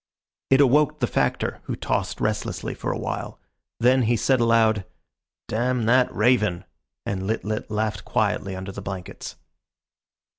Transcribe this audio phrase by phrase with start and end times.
[0.49, 3.39] It awoke the Factor, who tossed restlessly for a while.
[3.79, 4.83] Then he said aloud,
[5.47, 6.65] "Damn that raven,"
[7.05, 9.35] and Lit lit laughed quietly under the blankets.